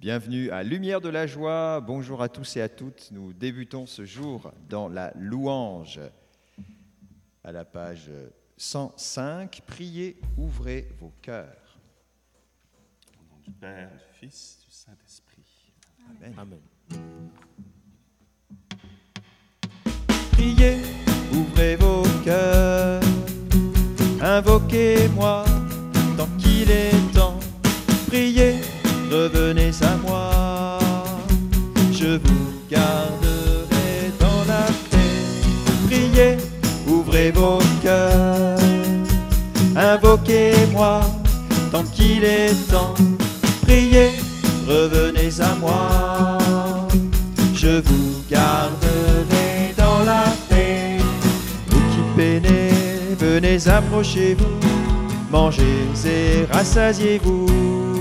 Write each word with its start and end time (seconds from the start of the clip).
Bienvenue 0.00 0.48
à 0.50 0.62
Lumière 0.62 1.00
de 1.00 1.08
la 1.08 1.26
joie. 1.26 1.80
Bonjour 1.80 2.22
à 2.22 2.28
tous 2.28 2.56
et 2.56 2.60
à 2.60 2.68
toutes. 2.68 3.08
Nous 3.10 3.32
débutons 3.32 3.84
ce 3.84 4.04
jour 4.04 4.52
dans 4.68 4.88
la 4.88 5.12
louange. 5.18 5.98
À 7.42 7.50
la 7.50 7.64
page 7.64 8.08
105, 8.56 9.60
priez, 9.66 10.20
ouvrez 10.36 10.88
vos 11.00 11.12
cœurs. 11.20 11.80
Au 13.18 13.34
nom 13.34 13.40
du 13.42 13.50
Père, 13.50 13.90
du 13.90 14.18
Fils, 14.20 14.60
du 14.64 14.70
Saint-Esprit. 14.70 15.72
Amen. 16.22 16.34
Amen. 16.38 16.60
Priez, 20.30 20.76
ouvrez 21.32 21.74
vos 21.74 22.04
cœurs. 22.24 23.02
Invoquez-moi 24.22 25.44
tant 26.16 26.28
qu'il 26.38 26.70
est 26.70 27.12
temps. 27.12 27.40
Priez, 28.06 28.60
revenez 29.10 29.70
à 29.82 29.96
moi. 30.06 30.78
Je 31.92 32.18
vous 32.18 32.52
garderai 32.70 34.12
dans 34.20 34.44
la 34.46 34.66
paix. 34.90 35.86
Priez, 35.86 36.36
ouvrez 36.86 37.30
vos 37.30 37.58
cœurs. 37.82 38.58
Invoquez-moi 39.76 41.00
tant 41.70 41.84
qu'il 41.84 42.24
est 42.24 42.54
temps. 42.70 42.94
Priez, 43.62 44.10
revenez 44.66 45.40
à 45.40 45.54
moi. 45.56 46.38
Je 47.54 47.80
vous 47.80 48.22
garderai 48.30 49.74
dans 49.76 50.04
la 50.04 50.24
paix. 50.48 50.98
Vous 51.68 51.80
qui 51.90 52.02
peinez, 52.16 52.70
venez 53.18 53.68
approchez-vous. 53.68 54.58
Mangez 55.30 55.62
et 56.06 56.46
rassasiez-vous. 56.50 57.97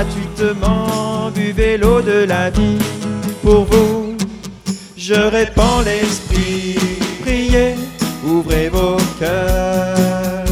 Gratuitement, 0.00 1.30
buvez 1.34 1.76
l'eau 1.76 2.00
de 2.00 2.24
la 2.24 2.48
vie. 2.48 2.78
Pour 3.42 3.66
vous, 3.66 4.16
je 4.96 5.12
répands 5.12 5.82
l'esprit. 5.84 6.74
Priez, 7.20 7.74
ouvrez 8.24 8.70
vos 8.70 8.96
cœurs. 9.18 10.46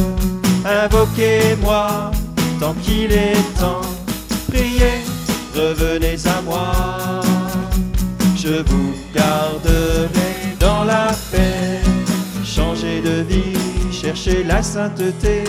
Invoquez-moi 0.63 2.11
tant 2.59 2.75
qu'il 2.83 3.11
est 3.11 3.41
temps. 3.59 3.81
Priez, 4.49 5.01
revenez 5.55 6.17
à 6.27 6.41
moi. 6.43 6.71
Je 8.35 8.61
vous 8.69 8.93
garderai 9.15 10.31
dans 10.59 10.83
la 10.83 11.07
paix. 11.31 11.81
Changez 12.45 13.01
de 13.01 13.23
vie, 13.23 13.91
cherchez 13.91 14.43
la 14.43 14.61
sainteté, 14.61 15.43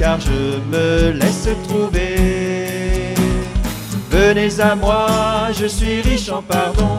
car 0.00 0.18
je 0.18 0.58
me 0.72 1.12
laisse 1.12 1.48
trouver. 1.68 2.79
Venez 4.20 4.60
à 4.60 4.74
moi, 4.74 5.48
je 5.58 5.64
suis 5.64 6.02
riche 6.02 6.28
en 6.28 6.42
pardon. 6.42 6.98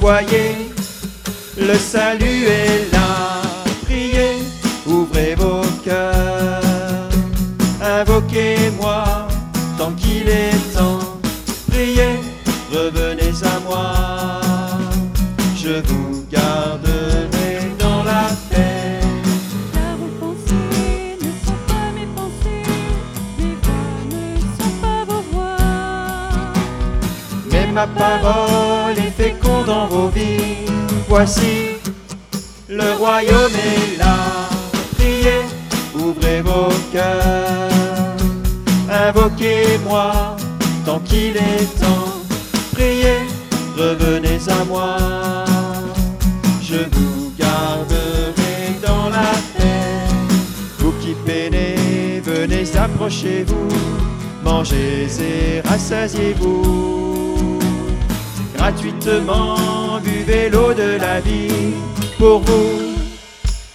Voyez, 0.00 0.54
le 1.58 1.74
salut 1.74 2.44
est 2.44 2.92
là. 2.92 2.93
Voici, 31.16 31.78
le 32.68 32.94
royaume 32.98 33.54
est 33.54 33.98
là. 33.98 34.16
Priez, 34.96 35.42
ouvrez 35.94 36.42
vos 36.42 36.74
cœurs. 36.92 37.70
Invoquez-moi 38.90 40.36
tant 40.84 40.98
qu'il 40.98 41.36
est 41.36 41.78
temps. 41.78 42.18
Priez, 42.72 43.20
revenez 43.78 44.40
à 44.48 44.64
moi. 44.64 44.96
Je 46.60 46.78
vous 46.90 47.32
garderai 47.38 48.80
dans 48.84 49.08
la 49.08 49.30
paix. 49.56 50.08
Vous 50.80 50.90
qui 51.00 51.14
peinez, 51.24 52.22
venez 52.24 52.76
approchez-vous. 52.76 53.68
Mangez 54.42 55.06
et 55.20 55.60
rassasiez-vous. 55.60 57.63
Gratuitement, 58.64 60.00
buvez 60.02 60.48
l'eau 60.48 60.72
de 60.72 60.96
la 60.98 61.20
vie. 61.20 61.74
Pour 62.18 62.40
vous, 62.40 62.96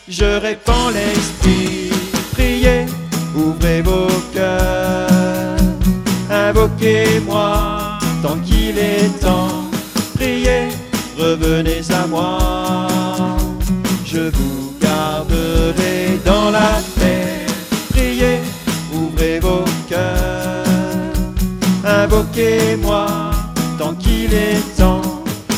je 0.07 0.25
répands 0.25 0.89
l'esprit. 0.89 1.91
Priez, 2.31 2.87
ouvrez 3.35 3.83
vos 3.83 4.07
cœurs. 4.33 5.59
Invoquez-moi 6.31 7.99
tant 8.23 8.39
qu'il 8.39 8.79
est 8.79 9.09
temps. 9.21 9.69
Priez, 10.15 10.69
revenez 11.15 11.83
à 11.91 12.07
moi. 12.07 12.87
Je 14.03 14.31
vous 14.31 14.73
garderai 14.81 16.19
dans 16.25 16.49
la 16.49 16.81
paix. 16.99 17.45
Priez, 17.91 18.39
ouvrez 18.91 19.39
vos 19.39 19.65
cœurs. 19.87 20.65
Invoquez-moi 21.85 23.38
est 24.33 24.77
temps. 24.77 25.01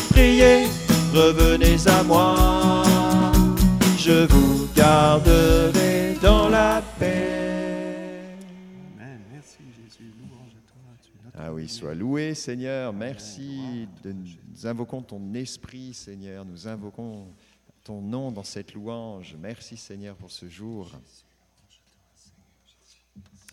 Priez, 0.10 0.66
revenez 1.14 1.78
à 1.88 2.04
moi. 2.04 2.84
Je 3.98 4.26
vous 4.26 4.68
garderai 4.76 6.16
dans 6.22 6.50
la 6.50 6.82
paix. 7.00 8.36
Amen. 9.00 9.20
Merci 9.32 9.60
Jésus. 9.76 10.12
Louange 10.20 10.52
à 10.56 10.72
toi. 10.72 10.82
Tu 11.02 11.10
es 11.10 11.24
notre 11.24 11.38
Ah 11.38 11.54
oui, 11.54 11.68
sois 11.68 11.94
loué 11.94 12.34
Seigneur. 12.34 12.94
Merci. 12.94 13.88
De, 14.04 14.12
nous 14.14 14.68
invoquons 14.68 15.02
ton 15.02 15.34
esprit 15.34 15.94
Seigneur. 15.94 16.46
Nous 16.46 16.68
invoquons 16.68 17.28
ton 17.84 18.02
nom 18.02 18.32
dans 18.32 18.44
cette 18.44 18.74
louange. 18.74 19.36
Merci 19.40 19.78
Seigneur 19.78 20.16
pour 20.16 20.32
ce 20.32 20.48
jour. 20.48 20.92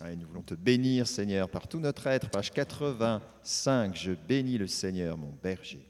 Nous 0.01 0.27
voulons 0.27 0.41
te 0.41 0.53
bénir 0.53 1.05
Seigneur 1.07 1.49
par 1.49 1.67
tout 1.67 1.79
notre 1.79 2.07
être. 2.07 2.29
Page 2.29 2.51
85. 2.51 3.95
Je 3.95 4.11
bénis 4.11 4.57
le 4.57 4.65
Seigneur, 4.65 5.17
mon 5.17 5.33
berger. 5.43 5.85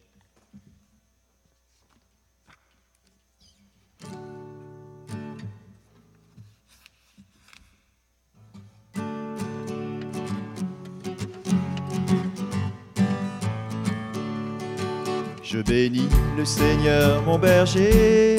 Je 15.44 15.60
bénis 15.60 16.10
le 16.38 16.46
Seigneur 16.46 17.24
mon 17.24 17.38
berger, 17.38 18.38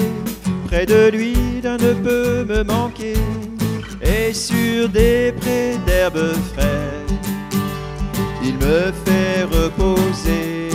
près 0.67 0.87
de 0.87 1.11
lui 1.11 1.61
d'un 1.61 1.77
ne 1.77 1.93
peut 1.93 2.45
me 2.45 2.63
manquer, 2.63 3.15
et 4.11 4.35
sur 4.35 4.89
des 4.89 5.33
prés 5.41 5.79
d'herbes 5.87 6.35
fraîches, 6.53 7.19
il 8.43 8.55
me 8.55 8.93
fait 9.05 9.45
reposer. 9.45 10.71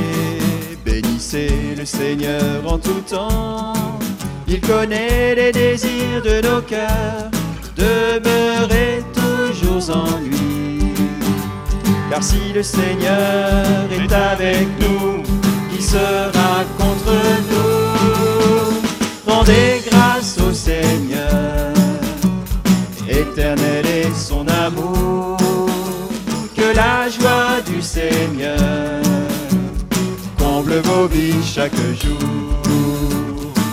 Bénissez 0.85 1.75
le 1.77 1.85
Seigneur 1.85 2.61
en 2.65 2.77
tout 2.77 3.01
temps, 3.09 3.73
il 4.47 4.61
connaît 4.61 5.35
les 5.35 5.51
désirs 5.51 6.21
de 6.23 6.41
nos 6.47 6.61
cœurs, 6.61 7.29
demeurez 7.75 9.03
toujours 9.13 9.95
en 9.95 10.19
lui. 10.19 10.93
Car 12.09 12.23
si 12.23 12.53
le 12.53 12.63
Seigneur 12.63 13.85
est 13.91 14.13
avec 14.13 14.67
nous, 14.79 15.23
qui 15.71 15.81
sera 15.83 16.63
contre 16.77 17.13
nous 17.49 17.75
Rendez 19.27 19.81
chaque 31.43 31.75
jour. 31.75 32.19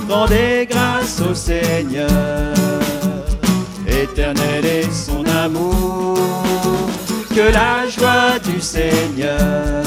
Rendez 0.08 0.66
grâce 0.68 1.20
au 1.20 1.34
Seigneur, 1.34 2.08
éternel 3.86 4.64
est 4.64 4.92
son 4.92 5.24
amour. 5.24 6.18
Que 7.34 7.50
la 7.52 7.88
joie 7.88 8.38
du 8.44 8.60
Seigneur 8.60 9.82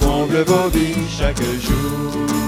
comble 0.00 0.44
vos 0.46 0.68
vies 0.68 1.08
chaque 1.18 1.42
jour. 1.60 2.41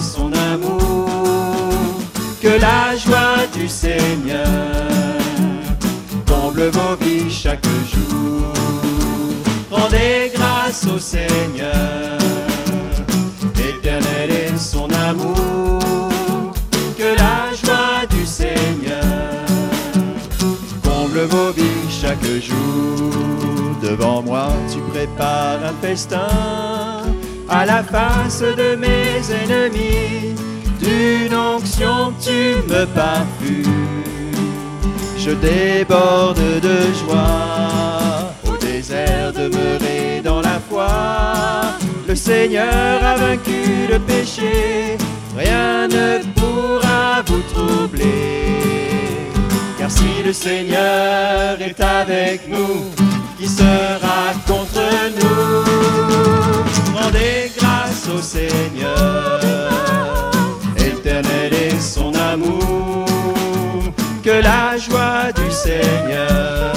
Son 0.00 0.32
amour, 0.32 2.00
que 2.40 2.48
la 2.48 2.96
joie 2.96 3.46
du 3.54 3.68
Seigneur 3.68 4.46
comble 6.26 6.68
vos 6.70 6.96
vies 7.00 7.30
chaque 7.30 7.64
jour. 7.92 8.52
Rendez 9.70 10.32
grâce 10.34 10.86
au 10.86 10.98
Seigneur, 10.98 12.18
éternel 13.56 14.30
est 14.30 14.58
son 14.58 14.88
amour, 15.08 16.10
que 16.96 17.14
la 17.16 17.54
joie 17.62 18.06
du 18.10 18.24
Seigneur 18.24 19.04
comble 20.82 21.20
vos 21.20 21.52
vies 21.52 21.90
chaque 21.90 22.24
jour. 22.24 23.12
Devant 23.82 24.22
moi, 24.22 24.48
tu 24.72 24.78
prépares 24.92 25.60
un 25.64 25.86
festin 25.86 26.99
à 27.50 27.66
la 27.66 27.82
face 27.82 28.42
de 28.42 28.76
mes 28.76 29.20
ennemis. 29.42 30.34
D'une 30.80 31.34
onction, 31.34 32.12
tu 32.22 32.56
me 32.72 32.86
parfumes. 32.86 34.02
Je 35.18 35.32
déborde 35.32 36.40
de 36.62 36.78
joie 37.00 38.32
au 38.46 38.56
désert 38.56 39.32
demeuré 39.32 40.22
dans 40.24 40.40
la 40.40 40.58
foi. 40.70 40.88
Le 42.08 42.14
Seigneur 42.14 43.04
a 43.04 43.16
vaincu 43.16 43.86
le 43.90 43.98
péché, 43.98 44.96
rien 45.36 45.86
ne 45.86 46.22
pourra 46.34 47.22
vous 47.26 47.42
troubler. 47.52 48.89
Si 49.90 50.22
le 50.24 50.32
Seigneur 50.32 51.60
est 51.60 51.80
avec 51.80 52.48
nous, 52.48 52.84
qui 53.38 53.48
sera 53.48 54.32
contre 54.46 54.80
nous. 55.18 55.64
Rendez 56.94 57.50
grâce 57.56 58.08
au 58.14 58.20
Seigneur, 58.22 59.40
éternel 60.76 61.52
est 61.52 61.80
son 61.80 62.12
amour, 62.14 63.06
que 64.22 64.30
la 64.30 64.76
joie 64.78 65.32
du 65.34 65.50
Seigneur 65.50 66.72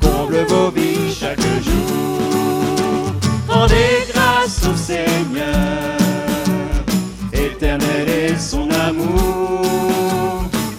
comble 0.00 0.44
vos 0.48 0.70
vies 0.70 1.14
chaque 1.18 1.40
jour. 1.40 3.12
Rendez 3.48 4.06
grâce 4.12 4.60
au 4.70 4.76
Seigneur, 4.76 5.96
éternel 7.32 8.08
est 8.08 8.38
son 8.38 8.68
amour, 8.70 9.59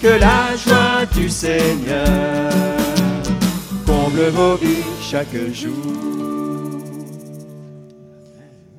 que 0.02 0.08
la 0.08 0.56
joie 0.56 1.06
du 1.06 1.30
Seigneur 1.30 2.50
comble 3.86 4.30
vos 4.30 4.56
vies 4.56 4.82
chaque 5.00 5.36
jour. 5.52 6.82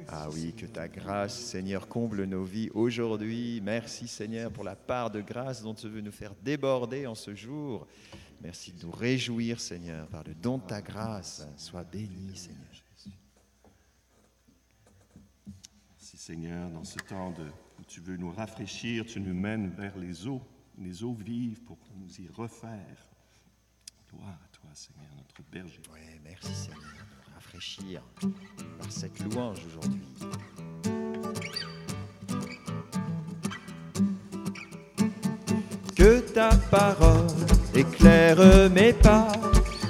Ah 0.10 0.28
oui, 0.34 0.54
que 0.54 0.66
ta 0.66 0.90
grâce, 0.90 1.40
Seigneur, 1.40 1.88
comble 1.88 2.25
nos 2.25 2.44
vies 2.44 2.70
aujourd'hui. 2.74 3.62
Merci, 3.64 4.10
Seigneur, 4.10 4.52
pour 4.52 4.66
la 4.66 4.75
part 4.75 5.12
de 5.12 5.22
grâce 5.22 5.64
dont 5.64 5.74
tu 5.74 5.88
veux 5.88 6.02
nous 6.02 6.12
faire 6.12 6.34
déborder 6.44 7.08
en 7.08 7.16
ce 7.16 7.34
jour. 7.34 7.88
Merci 8.42 8.74
de 8.74 8.86
nous 8.86 8.92
réjouir, 8.92 9.62
Seigneur, 9.62 10.08
par 10.08 10.26
le 10.26 10.34
don 10.34 10.58
de 10.58 10.64
ta 10.64 10.81
grâce. 10.81 11.48
Sois 11.56 11.86
béni, 11.86 12.36
Seigneur. 12.36 12.60
Merci 15.90 16.18
Seigneur, 16.18 16.69
dans 16.69 16.84
ce 16.84 17.00
temps 17.00 17.31
de, 17.31 17.46
où 17.80 17.84
tu 17.88 18.02
veux 18.02 18.18
nous 18.18 18.31
rafraîchir, 18.31 19.06
tu 19.06 19.22
nous 19.22 19.34
mènes 19.34 19.69
vers 19.69 19.98
les 19.98 20.28
eaux, 20.28 20.42
les 20.78 21.04
eaux 21.04 21.14
vives 21.14 21.62
pour 21.62 21.78
nous 21.98 22.10
y 22.20 22.28
refaire. 22.28 23.10
Gloire 24.10 24.40
à 24.44 24.48
toi 24.52 24.70
Seigneur, 24.74 25.10
notre 25.18 25.50
berger. 25.52 25.81
Oui, 25.92 26.00
merci, 26.24 26.54
Seigneur, 26.54 26.80
de 26.80 27.30
nous 27.30 27.34
rafraîchir 27.36 28.02
par 28.80 28.92
cette 28.92 29.20
louange 29.20 29.60
aujourd'hui. 29.66 30.02
Que 35.96 36.20
ta 36.20 36.50
parole 36.70 37.28
éclaire 37.76 38.69
mes 38.72 38.94
pas. 38.94 39.31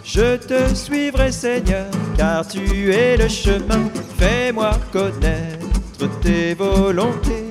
Je 0.03 0.37
te 0.37 0.75
suivrai, 0.75 1.31
Seigneur, 1.31 1.89
car 2.15 2.47
tu 2.47 2.91
es 2.91 3.17
le 3.17 3.27
chemin. 3.27 3.89
Fais-moi 4.17 4.77
connaître 4.91 6.19
tes 6.21 6.53
volontés. 6.53 7.42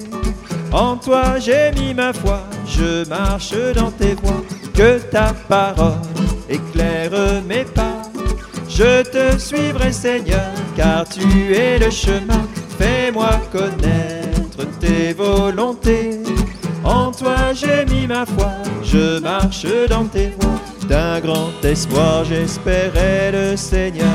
En 0.72 0.96
toi 0.96 1.38
j'ai 1.38 1.70
mis 1.78 1.92
ma 1.92 2.12
foi, 2.12 2.40
je 2.66 3.06
marche 3.08 3.54
dans 3.74 3.90
tes 3.90 4.14
voies. 4.14 4.42
Que 4.74 4.98
ta 4.98 5.34
parole 5.48 6.00
éclaire 6.48 7.42
mes 7.46 7.64
pas. 7.64 8.02
Je 8.68 9.02
te 9.02 9.38
suivrai, 9.38 9.92
Seigneur, 9.92 10.50
car 10.74 11.04
tu 11.06 11.54
es 11.54 11.78
le 11.78 11.90
chemin. 11.90 12.46
Fais-moi 12.78 13.30
connaître 13.52 14.64
tes 14.80 15.12
volontés. 15.12 16.22
En 16.82 17.12
toi 17.12 17.52
j'ai 17.52 17.84
mis 17.84 18.06
ma 18.06 18.24
foi, 18.24 18.52
je 18.82 19.20
marche 19.20 19.66
dans 19.90 20.06
tes 20.06 20.34
voies. 20.40 20.88
D'un 20.88 21.20
grand 21.20 21.52
espoir 21.62 22.24
j'espérais 22.24 23.30
le 23.30 23.56
Seigneur. 23.56 24.06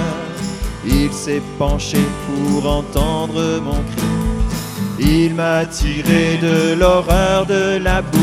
Il 0.85 1.13
s'est 1.13 1.41
penché 1.59 1.99
pour 2.25 2.65
entendre 2.65 3.61
mon 3.61 3.79
cri. 3.95 4.16
Il 4.99 5.35
m'a 5.35 5.65
tiré 5.65 6.37
de 6.41 6.73
l'horreur 6.79 7.45
de 7.45 7.77
la 7.77 8.01
boue. 8.01 8.17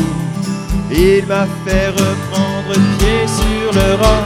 Il 0.91 1.25
m'a 1.25 1.47
fait 1.65 1.89
reprendre 1.89 2.73
pied 2.97 3.27
sur 3.27 3.73
le 3.73 3.95
roc. 3.95 4.25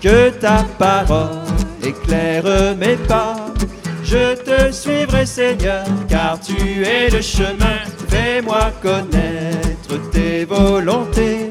Que 0.00 0.30
ta 0.30 0.64
parole 0.78 1.38
éclaire 1.82 2.76
mes 2.76 2.96
pas. 2.96 3.36
Je 4.02 4.34
te 4.34 4.72
suivrai, 4.72 5.26
Seigneur, 5.26 5.84
car 6.08 6.38
tu 6.40 6.82
es 6.84 7.10
le 7.10 7.20
chemin. 7.20 7.80
Fais-moi 8.08 8.72
connaître 8.82 10.10
tes 10.10 10.44
volontés. 10.44 11.50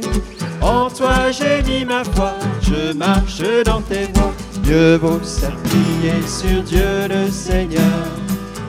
En 0.61 0.89
toi 0.89 1.31
j'ai 1.31 1.61
mis 1.63 1.85
ma 1.85 2.03
foi, 2.03 2.33
je 2.61 2.93
marche 2.93 3.43
dans 3.63 3.81
tes 3.81 4.07
voies. 4.13 4.33
Mieux 4.65 4.95
vaut 4.97 5.23
s'appuyer 5.23 6.19
sur 6.25 6.63
Dieu 6.63 7.07
le 7.07 7.29
Seigneur 7.31 8.26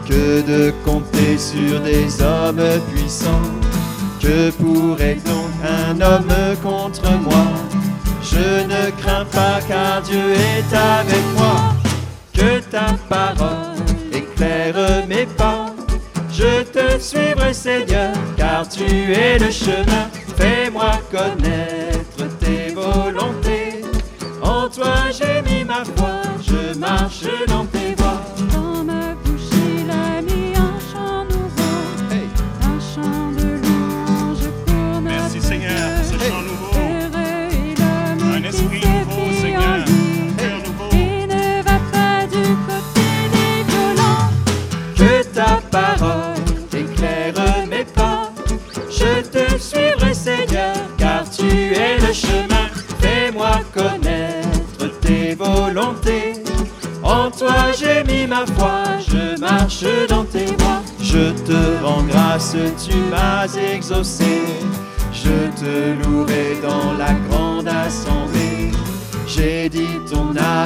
que 0.08 0.40
de 0.40 0.72
compter 0.84 1.36
sur 1.36 1.80
des 1.80 2.22
hommes 2.22 2.62
puissants. 2.92 3.52
Que 4.20 4.50
pourrait 4.50 5.18
donc 5.26 5.50
un 5.62 6.00
homme 6.00 6.56
contre 6.62 7.10
moi? 7.20 7.46
Je 8.22 8.64
ne 8.64 8.90
crains 9.00 9.26
pas 9.26 9.60
car 9.68 10.02
Dieu 10.02 10.32
est 10.32 10.74
avec 10.74 11.24
moi. 11.36 11.74
Que 12.32 12.60
ta 12.60 12.94
parole 13.08 13.76
éclaire 14.12 15.06
mes 15.08 15.26
pas. 15.26 15.66
Je 16.32 16.62
te 16.62 16.98
suivrai 17.00 17.52
Seigneur 17.52 18.12
car 18.36 18.68
tu 18.68 18.84
es 18.84 19.38
le 19.38 19.50
chemin. 19.50 20.08
Fais-moi 20.36 20.92
connaître 21.10 21.77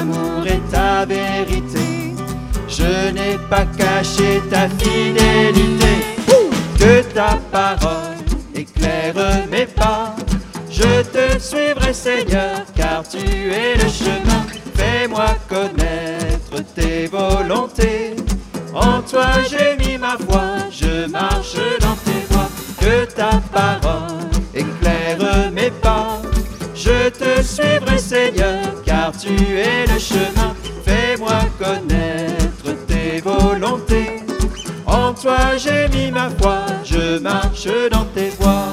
amour 0.03 0.47
et 0.47 0.61
ta 0.71 1.05
vérité. 1.05 2.15
Je 2.69 3.11
n'ai 3.11 3.39
pas 3.51 3.67
caché 3.79 4.43
ta 4.51 4.69
fidélité. 4.69 5.95
Que 6.79 7.03
ta 7.15 7.39
parole 7.51 8.23
éclaire 8.55 9.15
mes 9.51 9.67
pas. 9.67 10.15
Je 10.71 11.03
te 11.03 11.39
suivrai, 11.39 11.93
Seigneur, 11.93 12.65
car 12.75 13.03
tu 13.09 13.19
es 13.19 13.75
le 13.77 13.89
chemin. 13.89 14.43
Fais-moi 14.75 15.37
connaître 15.49 16.57
tes 16.75 17.07
volontés. 17.07 18.17
En 18.75 19.03
toi 19.03 19.29
j'ai 19.51 19.77
mis 19.85 19.99
ma 19.99 20.17
foi, 20.27 20.45
je 20.71 21.07
marche 21.11 21.57
dans 21.81 21.99
tes 22.07 22.23
voies. 22.31 22.51
Que 22.81 23.05
ta 23.05 23.33
parole 23.53 24.31
éclaire 24.55 25.51
mes 25.53 25.71
pas. 25.71 26.23
Je 26.75 27.11
te 27.11 27.43
suivrai 27.43 27.99
Seigneur, 27.99 28.83
tu 29.23 29.35
es 29.57 29.87
le 29.87 29.99
chemin. 29.99 30.55
Fais-moi 30.85 31.41
connaître 31.57 32.87
tes 32.87 33.21
volontés. 33.21 34.21
En 34.85 35.15
toi 35.15 35.57
j'ai 35.57 35.89
mis 35.89 36.11
ma 36.11 36.29
foi, 36.31 36.67
je 36.85 37.19
marche 37.19 37.69
dans 37.91 38.05
tes 38.07 38.31
voies. 38.31 38.69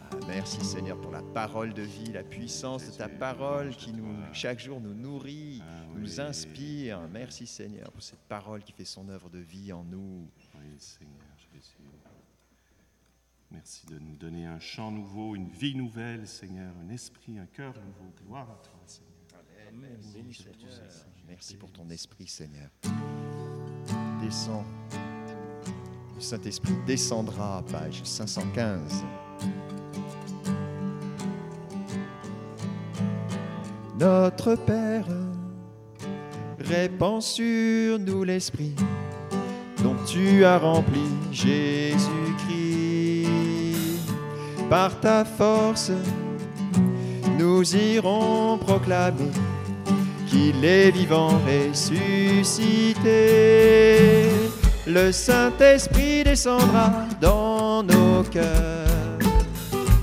Ah, 0.00 0.16
merci 0.26 0.64
Seigneur 0.64 0.96
pour 0.96 1.12
la 1.12 1.22
parole 1.22 1.74
de 1.74 1.82
vie, 1.82 2.12
la 2.12 2.22
puissance 2.22 2.86
de 2.86 2.96
ta 2.96 3.08
parole 3.08 3.70
qui 3.70 3.92
nous, 3.92 4.14
chaque 4.32 4.58
jour 4.60 4.80
nous 4.80 4.94
nourrit, 4.94 5.62
Ah 5.62 5.84
nous 5.94 6.20
inspire. 6.20 7.00
Merci 7.12 7.46
Seigneur 7.46 7.92
pour 7.92 8.02
cette 8.02 8.26
parole 8.28 8.62
qui 8.62 8.72
fait 8.72 8.86
son 8.86 9.08
œuvre 9.10 9.28
de 9.28 9.40
vie 9.40 9.72
en 9.72 9.84
nous. 9.84 10.26
Oui, 10.54 10.78
Seigneur 10.78 11.12
Jésus. 11.18 11.29
Merci 13.52 13.84
de 13.86 13.98
nous 13.98 14.14
donner 14.14 14.46
un 14.46 14.60
chant 14.60 14.90
nouveau, 14.90 15.34
une 15.34 15.48
vie 15.48 15.74
nouvelle, 15.74 16.26
Seigneur, 16.26 16.72
un 16.84 16.88
esprit, 16.90 17.38
un 17.38 17.46
cœur 17.46 17.74
nouveau. 17.74 18.12
Gloire 18.24 18.48
à 18.48 18.62
toi, 18.62 18.80
Seigneur. 18.86 19.10
Merci, 19.72 20.46
Merci 21.26 21.56
pour 21.56 21.70
ton 21.70 21.88
esprit, 21.90 22.26
Seigneur. 22.26 22.70
Descends. 24.20 24.64
Le 26.14 26.20
Saint-Esprit 26.20 26.74
descendra, 26.86 27.64
page 27.70 28.02
515. 28.04 29.04
Notre 33.98 34.54
Père, 34.54 35.06
répands 36.58 37.20
sur 37.20 37.98
nous 37.98 38.24
l'Esprit 38.24 38.74
dont 39.82 39.96
tu 40.06 40.44
as 40.44 40.58
rempli 40.58 41.02
Jésus-Christ. 41.32 42.59
Par 44.70 45.00
ta 45.00 45.24
force, 45.24 45.90
nous 47.36 47.74
irons 47.74 48.56
proclamer 48.56 49.32
qu'il 50.28 50.64
est 50.64 50.92
vivant 50.92 51.40
ressuscité. 51.44 53.08
Le 54.86 55.10
Saint-Esprit 55.10 56.22
descendra 56.22 56.92
dans 57.20 57.82
nos 57.82 58.22
cœurs. 58.22 59.18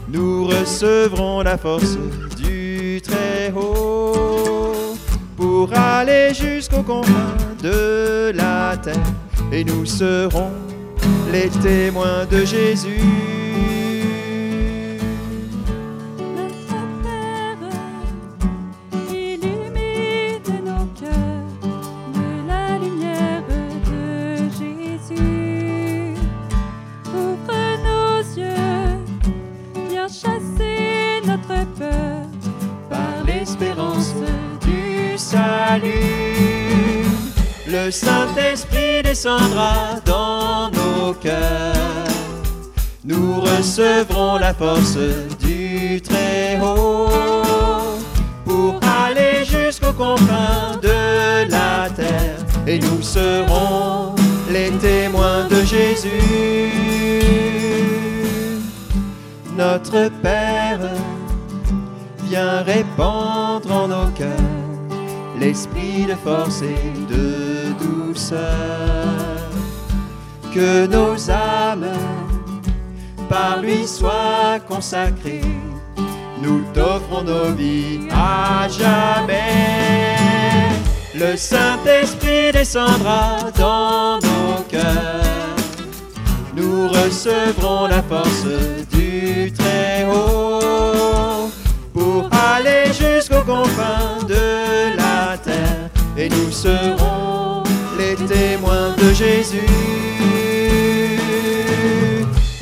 Nous 0.09 0.45
recevrons 0.47 1.43
la 1.43 1.57
force 1.57 1.97
du 2.35 3.01
Très-Haut 3.01 4.97
pour 5.37 5.73
aller 5.73 6.33
jusqu'aux 6.33 6.83
confins 6.83 7.37
de 7.63 8.33
la 8.35 8.75
terre. 8.75 8.95
Et 9.49 9.63
nous 9.63 9.85
serons 9.85 10.51
les 11.31 11.47
témoins 11.61 12.25
de 12.29 12.43
Jésus. 12.43 13.46
Le 37.67 37.91
Saint-Esprit 37.91 39.03
descendra 39.03 39.99
dans 40.05 40.69
nos 40.71 41.13
cœurs. 41.13 41.73
Nous 43.03 43.39
recevrons 43.39 44.37
la 44.37 44.53
force 44.53 44.97
du 45.39 46.01
Très-Haut 46.01 47.09
pour 48.45 48.79
aller 48.83 49.45
jusqu'aux 49.45 49.93
confins 49.93 50.77
de 50.81 51.49
la 51.49 51.89
terre. 51.89 52.39
Et 52.65 52.79
nous 52.79 53.01
serons 53.01 54.15
les 54.49 54.71
témoins 54.71 55.47
de 55.49 55.63
Jésus. 55.63 56.71
Notre 59.55 60.09
Père, 60.21 60.79
viens 62.25 62.61
répandre 62.63 63.71
en 63.71 63.87
nos 63.87 64.07
cœurs 64.15 64.56
l'esprit 65.39 66.05
de 66.05 66.15
force 66.15 66.61
et 66.61 67.13
de 67.13 67.73
douceur. 67.83 68.39
Que 70.53 70.87
nos 70.87 71.29
âmes 71.29 71.91
par 73.29 73.61
lui 73.61 73.85
soient 73.87 74.59
consacrées. 74.67 75.41
Nous 76.41 76.63
t'offrons 76.73 77.23
nos 77.23 77.51
vies 77.53 78.07
à 78.11 78.67
jamais. 78.69 80.17
Le 81.15 81.35
Saint-Esprit 81.35 82.51
descendra 82.53 83.37
dans 83.57 84.19
nos 84.19 84.63
cœurs. 84.69 85.55
Nous 86.55 86.87
recevrons 86.87 87.87
la 87.87 88.01
force 88.03 88.45
du 88.91 89.51
Très-Haut 89.51 91.49
pour 91.93 92.29
aller 92.31 92.85
jusqu'aux 92.93 93.43
confins 93.43 94.25
de 94.27 94.56
Et 96.17 96.29
nous 96.29 96.51
serons 96.51 97.63
les 97.97 98.15
témoins 98.15 98.95
de 98.97 99.13
Jésus. 99.13 99.67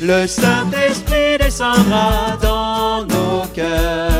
Le 0.00 0.26
Saint-Esprit 0.26 1.38
descendra 1.38 2.36
dans 2.40 3.04
nos 3.06 3.46
cœurs. 3.54 4.12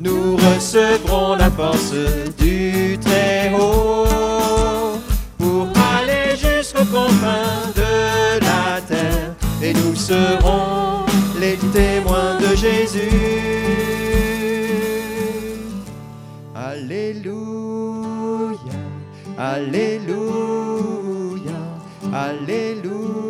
Nous 0.00 0.36
recevrons 0.36 1.36
la 1.36 1.50
force 1.50 1.94
du 2.38 2.98
Très-Haut 3.00 4.98
pour 5.38 5.68
aller 5.96 6.36
jusqu'aux 6.36 6.84
confins 6.84 7.72
de 7.74 8.40
la 8.40 8.80
terre. 8.86 9.34
Et 9.62 9.72
nous 9.72 9.94
serons 9.94 11.06
les 11.40 11.56
témoins 11.72 12.36
de 12.40 12.54
Jésus. 12.54 13.47
Alléluia, 16.78 17.34
Alléluia, 19.36 20.78
Alléluia, 22.12 23.27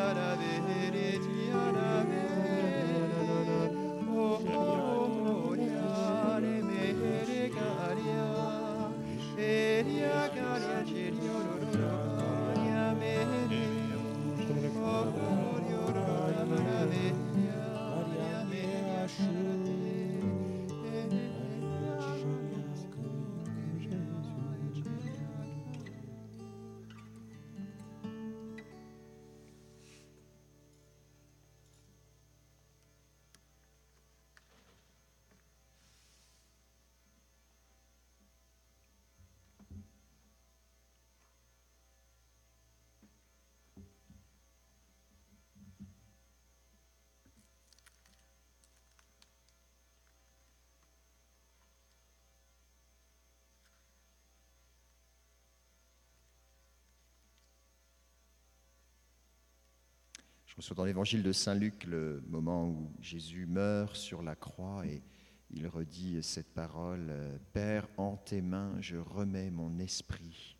da 0.00 0.14
da 0.14 0.36
da 0.36 0.52
hit. 0.68 1.39
Je 60.50 60.56
reçois 60.56 60.74
dans 60.74 60.84
l'évangile 60.84 61.22
de 61.22 61.30
Saint 61.30 61.54
Luc 61.54 61.84
le 61.84 62.24
moment 62.26 62.66
où 62.68 62.90
Jésus 63.00 63.46
meurt 63.46 63.94
sur 63.94 64.20
la 64.20 64.34
croix 64.34 64.84
et 64.84 65.00
il 65.52 65.68
redit 65.68 66.20
cette 66.24 66.52
parole, 66.52 67.12
Père, 67.52 67.86
en 67.96 68.16
tes 68.16 68.42
mains, 68.42 68.74
je 68.80 68.96
remets 68.96 69.52
mon 69.52 69.78
esprit. 69.78 70.56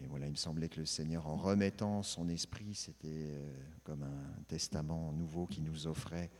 Et 0.00 0.06
voilà, 0.06 0.24
il 0.24 0.30
me 0.30 0.36
semblait 0.36 0.70
que 0.70 0.80
le 0.80 0.86
Seigneur, 0.86 1.26
en 1.26 1.36
remettant 1.36 2.02
son 2.02 2.30
esprit, 2.30 2.74
c'était 2.74 3.08
euh, 3.08 3.54
comme 3.84 4.04
un 4.04 4.42
testament 4.48 5.12
nouveau 5.12 5.46
qui 5.46 5.60
nous 5.60 5.86
offrait 5.86 6.30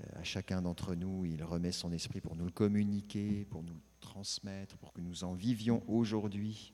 euh, 0.00 0.20
à 0.20 0.24
chacun 0.24 0.62
d'entre 0.62 0.94
nous. 0.94 1.26
Il 1.26 1.44
remet 1.44 1.72
son 1.72 1.92
esprit 1.92 2.22
pour 2.22 2.36
nous 2.36 2.46
le 2.46 2.50
communiquer, 2.50 3.44
pour 3.44 3.62
nous 3.62 3.74
le 3.74 3.82
transmettre, 4.00 4.78
pour 4.78 4.94
que 4.94 5.02
nous 5.02 5.24
en 5.24 5.34
vivions 5.34 5.82
aujourd'hui. 5.86 6.72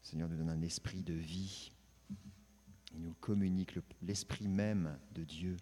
Seigneur 0.00 0.30
nous 0.30 0.38
donne 0.38 0.48
un 0.48 0.62
esprit 0.62 1.02
de 1.02 1.12
vie. 1.12 1.73
Il 2.94 3.02
nous 3.02 3.14
communique 3.14 3.74
le- 3.74 3.82
l'esprit 4.02 4.48
même 4.48 4.98
de 5.12 5.24
Dieu. 5.24 5.56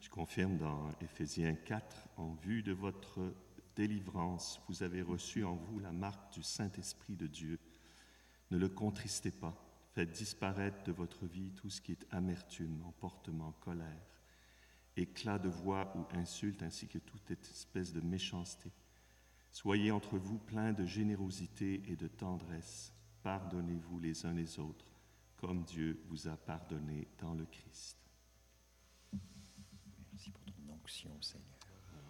Je 0.00 0.08
confirme 0.10 0.58
dans 0.58 0.90
Éphésiens 1.00 1.54
4, 1.54 2.08
en 2.16 2.34
vue 2.34 2.62
de 2.62 2.72
votre 2.72 3.32
délivrance, 3.76 4.60
vous 4.68 4.82
avez 4.82 5.02
reçu 5.02 5.44
en 5.44 5.54
vous 5.56 5.78
la 5.80 5.92
marque 5.92 6.32
du 6.32 6.42
Saint-Esprit 6.42 7.16
de 7.16 7.26
Dieu. 7.26 7.58
Ne 8.50 8.58
le 8.58 8.68
contristez 8.68 9.30
pas. 9.32 9.54
Faites 9.94 10.12
disparaître 10.12 10.82
de 10.84 10.92
votre 10.92 11.26
vie 11.26 11.50
tout 11.52 11.70
ce 11.70 11.80
qui 11.80 11.92
est 11.92 12.06
amertume, 12.10 12.82
emportement, 12.84 13.52
colère, 13.60 14.02
éclat 14.96 15.38
de 15.38 15.48
voix 15.48 15.92
ou 15.96 16.16
insulte, 16.16 16.62
ainsi 16.62 16.86
que 16.88 16.98
toute 16.98 17.30
espèce 17.30 17.92
de 17.92 18.00
méchanceté. 18.00 18.70
Soyez 19.50 19.90
entre 19.92 20.18
vous 20.18 20.38
pleins 20.38 20.72
de 20.72 20.84
générosité 20.84 21.82
et 21.86 21.94
de 21.96 22.08
tendresse. 22.08 22.92
Pardonnez-vous 23.22 24.00
les 24.00 24.26
uns 24.26 24.32
les 24.34 24.58
autres, 24.58 24.92
comme 25.46 25.62
Dieu 25.64 26.00
vous 26.08 26.26
a 26.26 26.36
pardonné 26.36 27.06
dans 27.20 27.34
le 27.34 27.44
Christ. 27.44 27.98
Merci 29.12 30.30
pour 30.30 30.42
ton 30.44 30.72
onction, 30.72 31.10
Seigneur. 31.20 31.58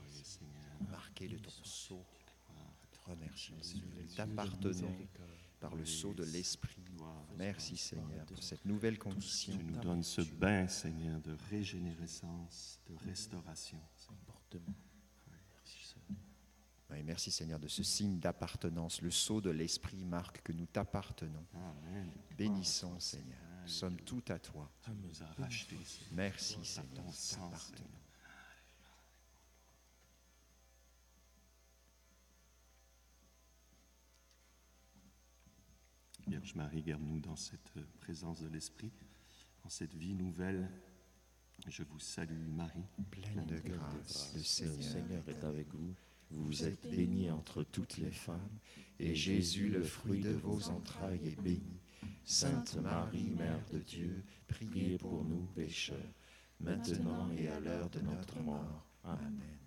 Oui, 0.07 0.21
Seigneur. 0.23 0.91
Marqué 0.91 1.27
de 1.27 1.39
ton 1.39 1.65
sceau. 1.65 2.05
Remercions, 3.07 3.61
Seigneur. 3.61 3.89
Nous 4.01 4.15
t'appartenons 4.15 4.97
par 5.61 5.75
le 5.75 5.85
sceau 5.85 6.15
de 6.15 6.25
l'Esprit. 6.25 6.81
Merci, 7.37 7.77
Seigneur, 7.77 8.25
pour 8.25 8.43
cette 8.43 8.65
nouvelle 8.65 8.99
condition. 8.99 9.59
Tu 9.59 9.65
nous 9.65 9.81
donnes 9.81 10.05
ce 10.05 10.23
bain, 10.23 10.69
Seigneur, 10.69 11.21
de 11.21 11.37
régénérescence, 11.51 12.81
de 12.89 12.95
restauration. 13.05 13.81
Merci, 17.05 17.05
Seigneur. 17.05 17.05
Et 17.05 17.07
merci, 17.07 17.31
Seigneur, 17.31 17.59
de 17.61 17.69
ce 17.69 17.83
signe 17.83 18.19
d'appartenance. 18.19 19.03
Le 19.03 19.11
sceau 19.11 19.41
de 19.41 19.51
l'Esprit 19.51 20.05
marque 20.05 20.43
que 20.43 20.53
nous 20.53 20.67
t'appartenons. 20.67 21.45
Amen. 21.55 22.11
Bénissons, 22.37 22.99
Seigneur. 22.99 23.39
Nous 23.63 23.69
sommes 23.69 24.01
tout 24.01 24.23
à 24.29 24.39
toi. 24.39 24.71
Merci, 26.13 26.65
Seigneur. 26.65 26.91
t'appartenons. 26.95 27.13
Seigneur. 27.13 27.51
Vierge 36.27 36.55
Marie, 36.55 36.83
garde-nous 36.83 37.21
dans 37.21 37.37
cette 37.37 37.77
euh, 37.77 37.85
présence 38.01 38.41
de 38.41 38.49
l'Esprit, 38.49 38.91
dans 39.63 39.69
cette 39.69 39.93
vie 39.95 40.15
nouvelle. 40.15 40.71
Je 41.67 41.83
vous 41.83 42.01
salue, 42.01 42.49
Marie. 42.49 42.85
Pleine 43.11 43.45
de 43.45 43.59
grâce, 43.59 44.33
le 44.33 44.39
Le 44.39 44.45
Seigneur 44.45 44.83
Seigneur 44.83 45.29
est 45.29 45.45
avec 45.45 45.75
vous. 45.75 45.95
Vous 46.31 46.65
êtes 46.65 46.91
bénie 46.91 47.31
entre 47.31 47.63
toutes 47.63 47.99
les 47.99 48.11
femmes, 48.11 48.59
et 48.99 49.15
Jésus, 49.15 49.69
le 49.69 49.83
fruit 49.83 50.21
de 50.21 50.31
vos 50.31 50.69
entrailles, 50.69 51.21
est 51.27 51.41
béni. 51.41 51.81
Sainte 52.25 52.77
Marie, 52.77 53.31
Mère 53.37 53.61
de 53.73 53.79
Dieu, 53.79 54.25
priez 54.49 54.99
pour 54.99 55.25
nous 55.25 55.47
pécheurs, 55.55 55.97
maintenant 56.61 57.31
et 57.37 57.49
à 57.49 57.61
l'heure 57.61 57.91
de 57.91 58.01
notre 58.01 58.41
mort. 58.41 58.87
Amen. 59.05 59.59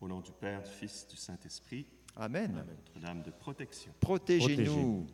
Au 0.00 0.06
nom 0.06 0.20
du 0.20 0.30
Père, 0.32 0.62
du 0.62 0.70
Fils, 0.70 1.06
du 1.08 1.16
Saint-Esprit, 1.16 1.86
Amen. 2.16 2.64
Notre-Dame 2.66 3.22
de 3.22 3.30
protection. 3.30 3.92
Protégez-nous. 4.00 5.06